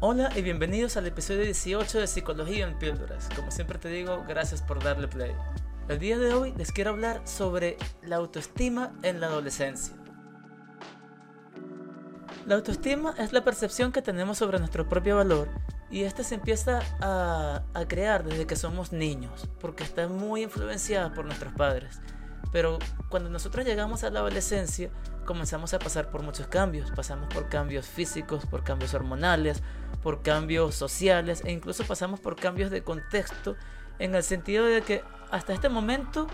[0.00, 3.30] Hola y bienvenidos al episodio 18 de Psicología en Píldoras.
[3.34, 5.32] Como siempre te digo, gracias por darle play.
[5.88, 9.94] El día de hoy les quiero hablar sobre la autoestima en la adolescencia.
[12.44, 15.48] La autoestima es la percepción que tenemos sobre nuestro propio valor
[15.90, 21.14] y esta se empieza a, a crear desde que somos niños, porque está muy influenciada
[21.14, 22.02] por nuestros padres.
[22.56, 22.78] Pero
[23.10, 24.88] cuando nosotros llegamos a la adolescencia,
[25.26, 26.90] comenzamos a pasar por muchos cambios.
[26.90, 29.62] Pasamos por cambios físicos, por cambios hormonales,
[30.02, 33.56] por cambios sociales e incluso pasamos por cambios de contexto
[33.98, 36.28] en el sentido de que hasta este momento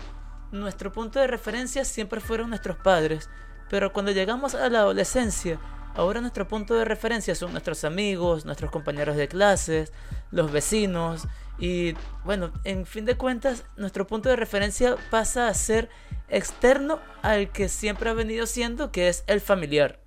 [0.53, 3.29] nuestro punto de referencia siempre fueron nuestros padres.
[3.69, 5.59] Pero cuando llegamos a la adolescencia,
[5.93, 9.91] ahora nuestro punto de referencia son nuestros amigos, nuestros compañeros de clases,
[10.31, 11.27] los vecinos
[11.59, 11.93] y
[12.23, 15.89] bueno, en fin de cuentas, nuestro punto de referencia pasa a ser
[16.33, 19.99] externo al que siempre ha venido siendo, que es el familiar.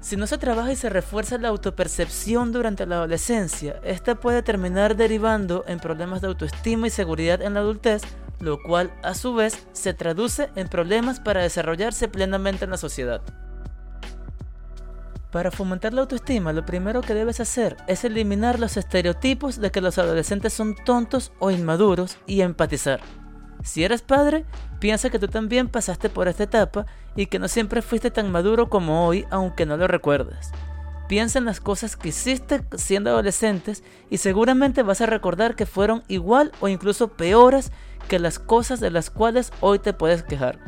[0.00, 4.96] Si no se trabaja y se refuerza la autopercepción durante la adolescencia, esta puede terminar
[4.96, 8.02] derivando en problemas de autoestima y seguridad en la adultez,
[8.40, 13.20] lo cual a su vez se traduce en problemas para desarrollarse plenamente en la sociedad.
[15.32, 19.82] Para fomentar la autoestima, lo primero que debes hacer es eliminar los estereotipos de que
[19.82, 23.00] los adolescentes son tontos o inmaduros y empatizar.
[23.62, 24.44] Si eres padre,
[24.78, 28.68] piensa que tú también pasaste por esta etapa y que no siempre fuiste tan maduro
[28.68, 30.52] como hoy, aunque no lo recuerdes.
[31.08, 36.04] Piensa en las cosas que hiciste siendo adolescentes y seguramente vas a recordar que fueron
[36.06, 37.72] igual o incluso peores
[38.08, 40.58] que las cosas de las cuales hoy te puedes quejar.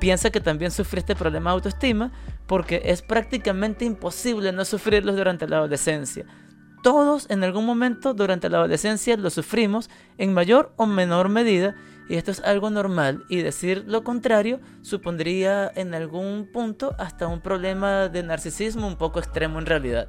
[0.00, 2.12] Piensa que también sufriste problemas de autoestima
[2.46, 6.26] porque es prácticamente imposible no sufrirlos durante la adolescencia.
[6.82, 11.74] Todos en algún momento durante la adolescencia lo sufrimos en mayor o menor medida
[12.08, 17.40] y esto es algo normal y decir lo contrario supondría en algún punto hasta un
[17.40, 20.08] problema de narcisismo un poco extremo en realidad.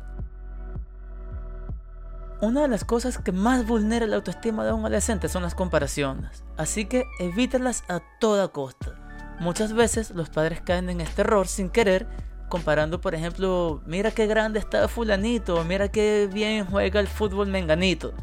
[2.42, 6.44] Una de las cosas que más vulnera la autoestima de un adolescente son las comparaciones,
[6.58, 8.96] así que evítalas a toda costa.
[9.40, 12.08] Muchas veces los padres caen en este error sin querer,
[12.52, 18.14] comparando, por ejemplo, mira qué grande está fulanito, mira qué bien juega el fútbol menganito.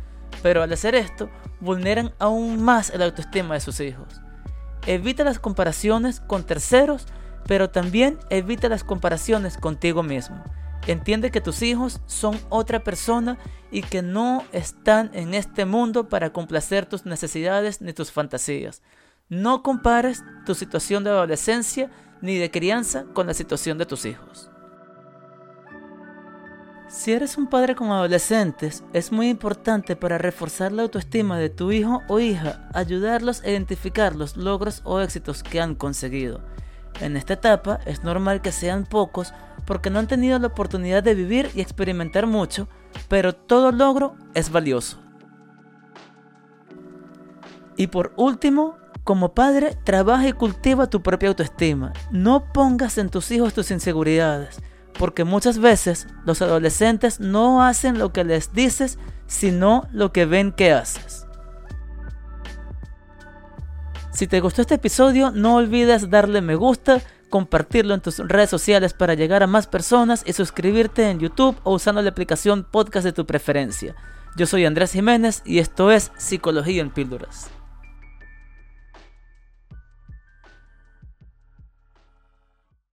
[0.42, 1.30] Pero al hacer esto,
[1.60, 4.20] vulneran aún más el autoestima de sus hijos.
[4.86, 7.06] Evita las comparaciones con terceros,
[7.46, 10.44] pero también evita las comparaciones contigo mismo.
[10.86, 13.38] Entiende que tus hijos son otra persona
[13.70, 18.82] y que no están en este mundo para complacer tus necesidades ni tus fantasías.
[19.30, 21.90] No compares tu situación de adolescencia
[22.20, 24.50] ni de crianza con la situación de tus hijos.
[26.88, 31.70] Si eres un padre con adolescentes, es muy importante para reforzar la autoestima de tu
[31.70, 36.40] hijo o hija ayudarlos a identificar los logros o éxitos que han conseguido.
[37.00, 39.34] En esta etapa es normal que sean pocos
[39.66, 42.68] porque no han tenido la oportunidad de vivir y experimentar mucho,
[43.08, 44.98] pero todo logro es valioso.
[47.76, 48.78] Y por último,
[49.08, 51.94] como padre, trabaja y cultiva tu propia autoestima.
[52.10, 54.60] No pongas en tus hijos tus inseguridades,
[54.98, 60.52] porque muchas veces los adolescentes no hacen lo que les dices, sino lo que ven
[60.52, 61.26] que haces.
[64.12, 68.92] Si te gustó este episodio, no olvides darle me gusta, compartirlo en tus redes sociales
[68.92, 73.14] para llegar a más personas y suscribirte en YouTube o usando la aplicación podcast de
[73.14, 73.96] tu preferencia.
[74.36, 77.48] Yo soy Andrés Jiménez y esto es Psicología en Píldoras.